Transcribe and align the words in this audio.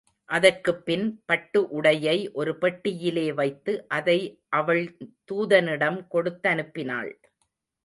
அதற்குப்பின், 0.29 1.03
பட்டு 1.25 1.59
உடையை 1.81 2.15
ஒரு 2.31 2.57
பெட்டியிலே 2.57 3.33
வைத்து, 3.33 3.87
அதை 3.87 4.17
அவள் 4.49 4.83
தூதனிடம் 5.31 6.01
கொடுத்தனுப்பினாள். 6.11 7.11